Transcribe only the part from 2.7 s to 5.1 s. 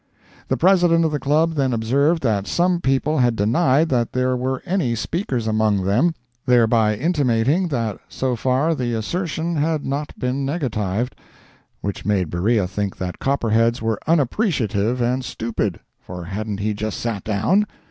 people had denied that there were any